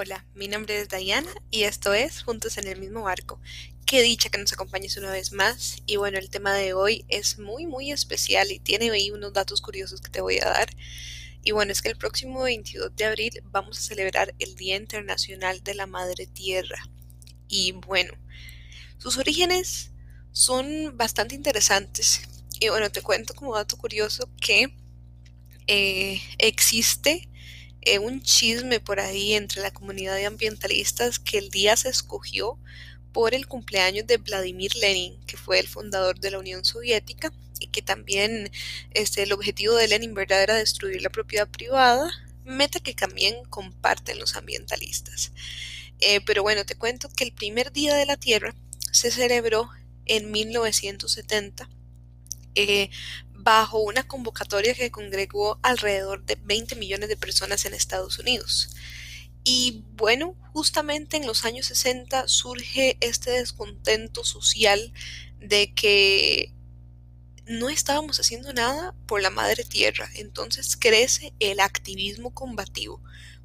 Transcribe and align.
Hola, 0.00 0.24
mi 0.32 0.46
nombre 0.46 0.80
es 0.80 0.88
Diana 0.88 1.28
y 1.50 1.64
esto 1.64 1.92
es 1.92 2.22
Juntos 2.22 2.56
en 2.56 2.68
el 2.68 2.78
mismo 2.78 3.02
barco. 3.02 3.40
Qué 3.84 4.00
dicha 4.00 4.28
que 4.28 4.38
nos 4.38 4.52
acompañes 4.52 4.96
una 4.96 5.10
vez 5.10 5.32
más. 5.32 5.82
Y 5.86 5.96
bueno, 5.96 6.18
el 6.18 6.30
tema 6.30 6.54
de 6.54 6.72
hoy 6.72 7.04
es 7.08 7.40
muy, 7.40 7.66
muy 7.66 7.90
especial 7.90 8.52
y 8.52 8.60
tiene 8.60 8.92
ahí 8.92 9.10
unos 9.10 9.32
datos 9.32 9.60
curiosos 9.60 10.00
que 10.00 10.08
te 10.08 10.20
voy 10.20 10.38
a 10.38 10.44
dar. 10.44 10.68
Y 11.42 11.50
bueno, 11.50 11.72
es 11.72 11.82
que 11.82 11.88
el 11.88 11.96
próximo 11.96 12.44
22 12.44 12.94
de 12.94 13.04
abril 13.06 13.42
vamos 13.46 13.76
a 13.76 13.82
celebrar 13.82 14.36
el 14.38 14.54
Día 14.54 14.76
Internacional 14.76 15.64
de 15.64 15.74
la 15.74 15.88
Madre 15.88 16.28
Tierra. 16.28 16.78
Y 17.48 17.72
bueno, 17.72 18.12
sus 18.98 19.18
orígenes 19.18 19.90
son 20.30 20.96
bastante 20.96 21.34
interesantes. 21.34 22.22
Y 22.60 22.68
bueno, 22.68 22.88
te 22.92 23.02
cuento 23.02 23.34
como 23.34 23.56
dato 23.56 23.76
curioso 23.76 24.30
que 24.40 24.72
eh, 25.66 26.22
existe 26.38 27.27
eh, 27.94 27.98
un 27.98 28.22
chisme 28.22 28.80
por 28.80 29.00
ahí 29.00 29.34
entre 29.34 29.62
la 29.62 29.70
comunidad 29.70 30.14
de 30.16 30.26
ambientalistas 30.26 31.18
que 31.18 31.38
el 31.38 31.50
día 31.50 31.76
se 31.76 31.88
escogió 31.88 32.58
por 33.12 33.34
el 33.34 33.46
cumpleaños 33.46 34.06
de 34.06 34.18
Vladimir 34.18 34.74
Lenin, 34.76 35.18
que 35.26 35.36
fue 35.36 35.58
el 35.58 35.68
fundador 35.68 36.20
de 36.20 36.30
la 36.30 36.38
Unión 36.38 36.64
Soviética, 36.64 37.32
y 37.58 37.68
que 37.68 37.82
también 37.82 38.50
este, 38.92 39.22
el 39.22 39.32
objetivo 39.32 39.74
de 39.74 39.88
Lenin 39.88 40.14
¿verdad? 40.14 40.42
era 40.42 40.54
destruir 40.54 41.02
la 41.02 41.10
propiedad 41.10 41.48
privada, 41.48 42.10
meta 42.44 42.80
que 42.80 42.94
también 42.94 43.44
comparten 43.50 44.18
los 44.18 44.36
ambientalistas. 44.36 45.32
Eh, 46.00 46.20
pero 46.24 46.42
bueno, 46.42 46.64
te 46.64 46.76
cuento 46.76 47.08
que 47.08 47.24
el 47.24 47.32
primer 47.32 47.72
Día 47.72 47.94
de 47.94 48.06
la 48.06 48.16
Tierra 48.16 48.54
se 48.92 49.10
celebró 49.10 49.68
en 50.06 50.30
1970 50.30 51.68
eh, 52.58 52.90
bajo 53.34 53.78
una 53.78 54.02
convocatoria 54.02 54.74
que 54.74 54.90
congregó 54.90 55.60
alrededor 55.62 56.24
de 56.24 56.34
20 56.34 56.74
millones 56.74 57.08
de 57.08 57.16
personas 57.16 57.64
en 57.64 57.72
Estados 57.72 58.18
Unidos. 58.18 58.70
Y 59.44 59.84
bueno, 59.92 60.34
justamente 60.52 61.16
en 61.16 61.26
los 61.26 61.44
años 61.44 61.66
60 61.66 62.26
surge 62.26 62.98
este 63.00 63.30
descontento 63.30 64.24
social 64.24 64.92
de 65.38 65.72
que 65.72 66.52
no 67.46 67.70
estábamos 67.70 68.18
haciendo 68.18 68.52
nada 68.52 68.92
por 69.06 69.22
la 69.22 69.30
madre 69.30 69.62
tierra. 69.62 70.10
Entonces 70.16 70.76
crece 70.76 71.32
el 71.38 71.60
activismo 71.60 72.34
combativo 72.34 73.00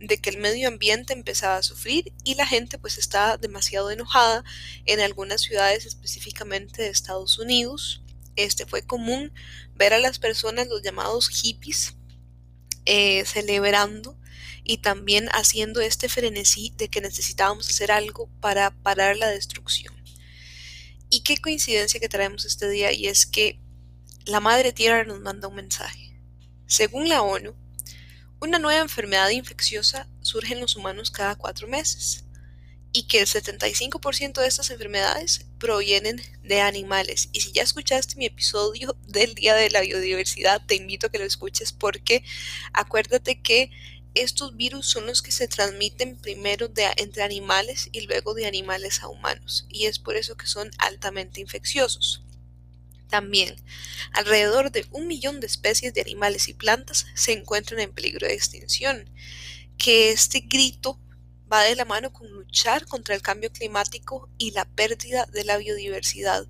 de 0.00 0.18
que 0.18 0.30
el 0.30 0.38
medio 0.38 0.66
ambiente 0.66 1.12
empezaba 1.12 1.58
a 1.58 1.62
sufrir 1.62 2.12
y 2.24 2.34
la 2.34 2.46
gente 2.46 2.76
pues 2.76 2.98
estaba 2.98 3.36
demasiado 3.36 3.92
enojada 3.92 4.42
en 4.84 4.98
algunas 4.98 5.42
ciudades 5.42 5.86
específicamente 5.86 6.82
de 6.82 6.88
Estados 6.88 7.38
Unidos 7.38 8.02
este, 8.36 8.66
fue 8.66 8.82
común 8.82 9.32
ver 9.74 9.92
a 9.92 9.98
las 9.98 10.18
personas, 10.18 10.68
los 10.68 10.82
llamados 10.82 11.28
hippies, 11.28 11.96
eh, 12.84 13.24
celebrando 13.24 14.16
y 14.62 14.78
también 14.78 15.28
haciendo 15.32 15.80
este 15.80 16.08
frenesí 16.08 16.72
de 16.76 16.88
que 16.88 17.00
necesitábamos 17.00 17.68
hacer 17.68 17.90
algo 17.90 18.28
para 18.40 18.70
parar 18.70 19.16
la 19.16 19.28
destrucción. 19.28 19.94
Y 21.08 21.20
qué 21.20 21.38
coincidencia 21.38 22.00
que 22.00 22.08
traemos 22.08 22.44
este 22.44 22.68
día 22.68 22.92
y 22.92 23.06
es 23.06 23.26
que 23.26 23.60
la 24.24 24.40
Madre 24.40 24.72
Tierra 24.72 25.04
nos 25.04 25.20
manda 25.20 25.48
un 25.48 25.54
mensaje. 25.54 26.20
Según 26.66 27.08
la 27.08 27.22
ONU, 27.22 27.54
una 28.40 28.58
nueva 28.58 28.82
enfermedad 28.82 29.30
infecciosa 29.30 30.08
surge 30.20 30.54
en 30.54 30.60
los 30.60 30.74
humanos 30.76 31.10
cada 31.10 31.36
cuatro 31.36 31.68
meses 31.68 32.24
y 32.92 33.04
que 33.04 33.20
el 33.20 33.26
75% 33.26 34.40
de 34.40 34.46
estas 34.46 34.70
enfermedades 34.70 35.45
provienen 35.58 36.20
de 36.42 36.60
animales. 36.60 37.28
Y 37.32 37.40
si 37.40 37.52
ya 37.52 37.62
escuchaste 37.62 38.16
mi 38.16 38.26
episodio 38.26 38.96
del 39.06 39.34
Día 39.34 39.54
de 39.54 39.70
la 39.70 39.80
Biodiversidad, 39.80 40.62
te 40.66 40.74
invito 40.74 41.06
a 41.06 41.10
que 41.10 41.18
lo 41.18 41.24
escuches 41.24 41.72
porque 41.72 42.24
acuérdate 42.72 43.40
que 43.40 43.70
estos 44.14 44.56
virus 44.56 44.86
son 44.86 45.06
los 45.06 45.20
que 45.20 45.30
se 45.30 45.46
transmiten 45.46 46.16
primero 46.16 46.68
de, 46.68 46.86
entre 46.96 47.22
animales 47.22 47.88
y 47.92 48.02
luego 48.02 48.32
de 48.34 48.46
animales 48.46 49.02
a 49.02 49.08
humanos. 49.08 49.66
Y 49.68 49.86
es 49.86 49.98
por 49.98 50.16
eso 50.16 50.36
que 50.36 50.46
son 50.46 50.70
altamente 50.78 51.40
infecciosos. 51.40 52.22
También, 53.08 53.56
alrededor 54.12 54.72
de 54.72 54.86
un 54.90 55.06
millón 55.06 55.40
de 55.40 55.46
especies 55.46 55.94
de 55.94 56.00
animales 56.00 56.48
y 56.48 56.54
plantas 56.54 57.06
se 57.14 57.32
encuentran 57.32 57.80
en 57.80 57.92
peligro 57.92 58.26
de 58.26 58.34
extinción. 58.34 59.08
Que 59.78 60.10
este 60.10 60.40
grito 60.40 60.98
va 61.52 61.62
de 61.62 61.76
la 61.76 61.84
mano 61.84 62.12
con 62.12 62.28
luchar 62.30 62.86
contra 62.86 63.14
el 63.14 63.22
cambio 63.22 63.52
climático 63.52 64.28
y 64.38 64.50
la 64.50 64.64
pérdida 64.64 65.26
de 65.26 65.44
la 65.44 65.56
biodiversidad, 65.56 66.46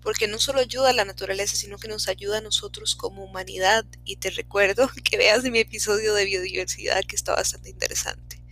porque 0.00 0.26
no 0.26 0.38
solo 0.38 0.60
ayuda 0.60 0.90
a 0.90 0.94
la 0.94 1.04
naturaleza, 1.04 1.56
sino 1.56 1.78
que 1.78 1.88
nos 1.88 2.08
ayuda 2.08 2.38
a 2.38 2.42
nosotros 2.42 2.96
como 2.96 3.24
humanidad. 3.24 3.84
Y 4.04 4.16
te 4.16 4.30
recuerdo 4.30 4.90
que 5.04 5.16
veas 5.16 5.44
mi 5.44 5.60
episodio 5.60 6.14
de 6.14 6.24
biodiversidad 6.24 7.04
que 7.04 7.16
está 7.16 7.34
bastante 7.34 7.70
interesante. 7.70 8.42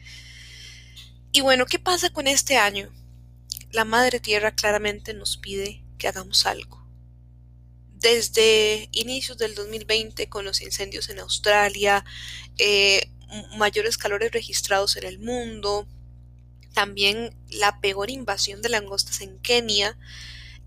Y 1.33 1.41
bueno, 1.43 1.67
¿qué 1.67 1.79
pasa 1.79 2.11
con 2.11 2.27
este 2.27 2.57
año? 2.57 2.93
La 3.73 3.85
Madre 3.85 4.19
Tierra 4.19 4.55
claramente 4.55 5.15
nos 5.15 5.37
pide 5.37 5.85
que 5.97 6.09
hagamos 6.09 6.45
algo. 6.47 6.85
Desde 7.95 8.89
inicios 8.93 9.39
del 9.39 9.55
2020, 9.55 10.29
con 10.29 10.45
los 10.45 10.61
incendios 10.61 11.09
en 11.09 11.21
Australia, 11.21 12.05
eh, 12.59 13.11
mayores 13.57 13.99
calores 13.99 14.33
registrados 14.33 14.97
en 14.97 15.05
el 15.05 15.19
mundo, 15.19 15.87
también 16.73 17.37
la 17.49 17.81
peor 17.81 18.11
invasión 18.11 18.63
de 18.63 18.69
langostas 18.69 19.21
en 19.21 19.39
Kenia. 19.41 19.99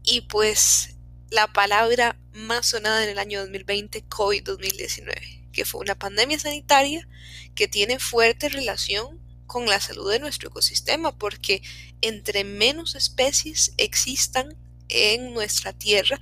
Y 0.03 0.22
pues 0.22 0.96
la 1.29 1.51
palabra 1.51 2.19
más 2.34 2.68
sonada 2.68 3.03
en 3.03 3.09
el 3.09 3.19
año 3.19 3.40
2020, 3.40 4.06
COVID-2019, 4.07 5.51
que 5.51 5.66
fue 5.66 5.81
una 5.81 5.96
pandemia 5.96 6.40
sanitaria 6.40 7.07
que 7.56 7.68
tiene 7.68 8.00
fuerte 8.00 8.50
relación 8.50 9.19
con 9.47 9.66
la 9.66 9.80
salud 9.80 10.12
de 10.12 10.19
nuestro 10.19 10.50
ecosistema, 10.50 11.18
porque 11.18 11.62
entre 12.01 12.44
menos 12.44 12.95
especies 12.95 13.74
existan 13.78 14.57
en 14.90 15.34
nuestra 15.34 15.74
tierra, 15.74 16.19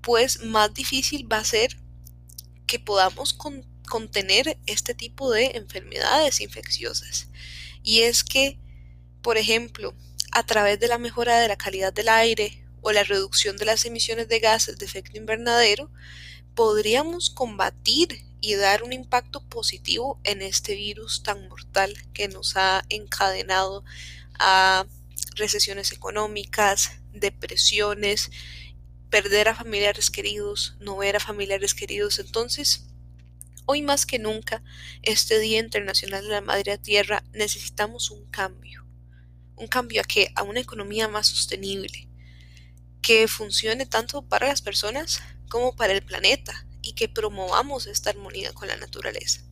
pues 0.00 0.42
más 0.44 0.72
difícil 0.72 1.30
va 1.30 1.38
a 1.38 1.44
ser 1.44 1.76
que 2.66 2.78
podamos 2.78 3.32
contener 3.86 4.58
este 4.66 4.94
tipo 4.94 5.30
de 5.30 5.52
enfermedades 5.54 6.40
infecciosas. 6.40 7.28
Y 7.82 8.02
es 8.02 8.24
que, 8.24 8.58
por 9.22 9.38
ejemplo, 9.38 9.94
a 10.32 10.44
través 10.44 10.78
de 10.78 10.88
la 10.88 10.98
mejora 10.98 11.38
de 11.38 11.48
la 11.48 11.56
calidad 11.56 11.92
del 11.92 12.08
aire 12.08 12.62
o 12.82 12.92
la 12.92 13.04
reducción 13.04 13.56
de 13.56 13.64
las 13.64 13.84
emisiones 13.84 14.28
de 14.28 14.40
gases 14.40 14.78
de 14.78 14.84
efecto 14.84 15.16
invernadero, 15.16 15.90
podríamos 16.54 17.30
combatir 17.30 18.24
y 18.40 18.54
dar 18.54 18.82
un 18.82 18.92
impacto 18.92 19.40
positivo 19.48 20.20
en 20.24 20.42
este 20.42 20.74
virus 20.74 21.22
tan 21.22 21.48
mortal 21.48 21.94
que 22.12 22.28
nos 22.28 22.56
ha 22.56 22.84
encadenado 22.88 23.84
a 24.38 24.86
recesiones 25.36 25.92
económicas, 25.92 26.92
depresiones, 27.12 28.30
perder 29.10 29.48
a 29.48 29.54
familiares 29.54 30.10
queridos, 30.10 30.76
no 30.80 30.96
ver 30.96 31.16
a 31.16 31.20
familiares 31.20 31.74
queridos. 31.74 32.18
Entonces, 32.18 32.86
Hoy 33.68 33.82
más 33.82 34.06
que 34.06 34.20
nunca, 34.20 34.62
este 35.02 35.40
Día 35.40 35.58
Internacional 35.58 36.22
de 36.22 36.30
la 36.30 36.40
Madre 36.40 36.78
Tierra, 36.78 37.24
necesitamos 37.32 38.12
un 38.12 38.24
cambio. 38.26 38.86
Un 39.56 39.66
cambio 39.66 40.02
a 40.02 40.04
que 40.04 40.30
a 40.36 40.44
una 40.44 40.60
economía 40.60 41.08
más 41.08 41.26
sostenible, 41.26 42.08
que 43.02 43.26
funcione 43.26 43.84
tanto 43.84 44.22
para 44.22 44.46
las 44.46 44.62
personas 44.62 45.20
como 45.48 45.74
para 45.74 45.94
el 45.94 46.02
planeta 46.04 46.64
y 46.80 46.92
que 46.92 47.08
promovamos 47.08 47.88
esta 47.88 48.10
armonía 48.10 48.52
con 48.52 48.68
la 48.68 48.76
naturaleza. 48.76 49.42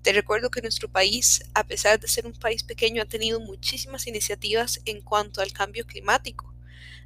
Te 0.00 0.14
recuerdo 0.14 0.50
que 0.50 0.62
nuestro 0.62 0.90
país, 0.90 1.44
a 1.52 1.66
pesar 1.66 2.00
de 2.00 2.08
ser 2.08 2.24
un 2.24 2.32
país 2.32 2.64
pequeño, 2.64 3.02
ha 3.02 3.06
tenido 3.06 3.38
muchísimas 3.38 4.06
iniciativas 4.06 4.80
en 4.86 5.02
cuanto 5.02 5.42
al 5.42 5.52
cambio 5.52 5.86
climático, 5.86 6.54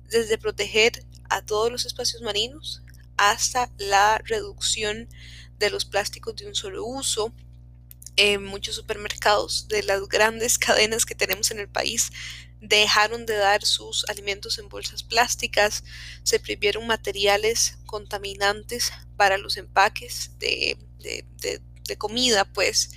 desde 0.09 0.39
proteger 0.39 1.05
a 1.29 1.43
todos 1.43 1.73
los 1.73 1.87
espacios 1.87 2.23
marinos 2.23 2.83
hasta 3.17 3.73
la 3.79 4.19
reducción 4.19 5.09
de 5.59 5.71
los 5.71 5.85
plásticos 5.85 6.37
de 6.37 6.47
un 6.47 6.55
solo 6.55 6.85
uso. 6.85 7.33
En 8.17 8.45
muchos 8.45 8.77
supermercados 8.77 9.69
de 9.69 9.83
las 9.83 10.09
grandes 10.09 10.59
cadenas 10.59 11.05
que 11.05 11.15
tenemos 11.15 11.51
en 11.51 11.61
el 11.61 11.69
país 11.69 12.11
dejaron 12.61 13.27
de 13.27 13.37
dar 13.37 13.65
sus 13.65 14.09
alimentos 14.09 14.59
en 14.59 14.69
bolsas 14.69 15.03
plásticas, 15.03 15.85
se 16.23 16.41
prohibieron 16.41 16.87
materiales 16.87 17.77
contaminantes 17.85 18.93
para 19.17 19.37
los 19.37 19.59
empaques 19.59 20.31
de, 20.39 20.79
de 20.99 21.97
comida, 21.97 22.45
pues 22.45 22.91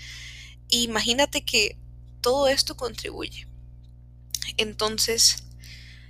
imagínate 0.70 1.44
que 1.44 1.78
todo 2.22 2.48
esto 2.48 2.76
contribuye. 2.76 3.48
Entonces, 4.58 5.44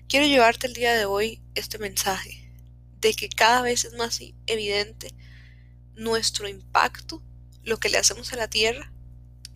quiero 0.08 0.26
llevarte 0.26 0.68
el 0.68 0.74
día 0.74 0.94
de 0.96 1.06
hoy 1.06 1.42
este 1.56 1.78
mensaje 1.78 2.50
de 3.00 3.14
que 3.14 3.30
cada 3.30 3.62
vez 3.62 3.86
es 3.86 3.94
más 3.94 4.20
evidente 4.48 5.14
nuestro 6.00 6.48
impacto, 6.48 7.22
lo 7.64 7.78
que 7.78 7.90
le 7.90 7.98
hacemos 7.98 8.32
a 8.32 8.38
la 8.38 8.50
Tierra, 8.50 8.92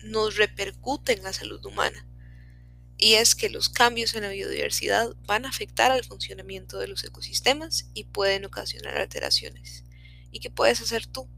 nos 0.02 0.36
repercute 0.36 1.14
en 1.14 1.22
la 1.22 1.32
salud 1.32 1.64
humana. 1.64 2.06
Y 2.96 3.14
es 3.14 3.34
que 3.34 3.48
los 3.48 3.70
cambios 3.70 4.14
en 4.14 4.22
la 4.22 4.28
biodiversidad 4.28 5.16
van 5.26 5.46
a 5.46 5.48
afectar 5.48 5.90
al 5.90 6.04
funcionamiento 6.04 6.78
de 6.78 6.86
los 6.86 7.02
ecosistemas 7.02 7.88
y 7.94 8.04
pueden 8.04 8.44
ocasionar 8.44 8.98
alteraciones. 8.98 9.84
¿Y 10.30 10.40
qué 10.40 10.50
puedes 10.50 10.80
hacer 10.80 11.06
tú? 11.06 11.28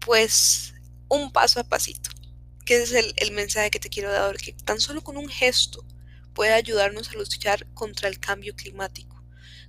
Pues 0.00 0.74
un 1.08 1.32
paso 1.32 1.60
a 1.60 1.64
pasito. 1.64 2.10
¿Qué 2.66 2.82
es 2.82 2.92
el, 2.92 3.14
el 3.16 3.30
mensaje 3.30 3.70
que 3.70 3.80
te 3.80 3.90
quiero 3.90 4.10
dar? 4.10 4.36
Que 4.36 4.52
tan 4.52 4.80
solo 4.80 5.02
con 5.02 5.16
un 5.16 5.28
gesto 5.28 5.86
puede 6.34 6.52
ayudarnos 6.52 7.10
a 7.10 7.14
luchar 7.14 7.72
contra 7.74 8.08
el 8.08 8.18
cambio 8.18 8.56
climático. 8.56 9.22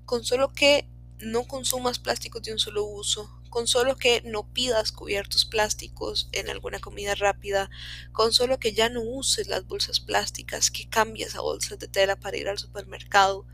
Con 0.06 0.26
solo 0.26 0.52
que 0.52 0.90
no 1.24 1.46
consumas 1.46 2.00
plásticos 2.00 2.44
de 2.44 2.54
un 2.54 2.60
solo 2.60 2.84
uso, 2.86 3.30
con 3.50 3.68
solo 3.68 3.96
que 3.98 4.22
no 4.24 4.52
pidas 4.52 4.92
cubiertos 4.92 5.46
plásticos 5.46 6.30
en 6.32 6.50
alguna 6.50 6.80
comida 6.80 7.16
rápida, 7.16 7.70
con 8.12 8.34
solo 8.34 8.60
que 8.60 8.74
ya 8.74 8.90
no 8.90 9.02
uses 9.02 9.48
las 9.48 9.68
bolsas 9.68 10.00
plásticas, 10.00 10.72
que 10.72 10.90
cambies 10.90 11.36
a 11.36 11.42
bolsas 11.42 11.80
de 11.80 11.88
tela 11.88 12.16
para 12.16 12.38
ir 12.38 12.48
al 12.48 12.60
supermercado, 12.60 13.46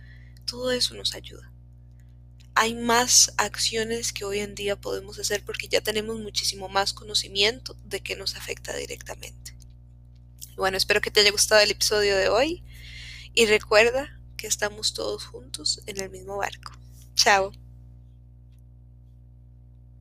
todo 0.46 0.72
eso 0.72 0.94
nos 0.96 1.14
ayuda. 1.14 1.52
Hay 2.56 2.76
más 2.76 3.34
acciones 3.38 4.12
que 4.12 4.26
hoy 4.26 4.40
en 4.40 4.56
día 4.56 4.76
podemos 4.76 5.20
hacer 5.20 5.46
porque 5.46 5.68
ya 5.68 5.82
tenemos 5.82 6.20
muchísimo 6.20 6.68
más 6.68 6.94
conocimiento 6.94 7.76
de 7.86 8.02
que 8.02 8.16
nos 8.16 8.36
afecta 8.36 8.76
directamente. 8.76 9.56
Bueno, 10.58 10.76
espero 10.76 11.00
que 11.00 11.12
te 11.12 11.22
haya 11.22 11.32
gustado 11.32 11.62
el 11.62 11.72
episodio 11.72 12.18
de 12.18 12.28
hoy 12.28 12.64
y 13.34 13.46
recuerda 13.46 14.20
que 14.36 14.48
estamos 14.48 14.94
todos 14.94 15.26
juntos 15.26 15.82
en 15.86 16.02
el 16.02 16.10
mismo 16.10 16.38
barco. 16.38 16.72
Tchau. 17.20 17.52